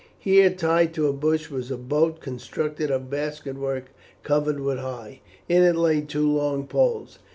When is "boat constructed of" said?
1.77-3.11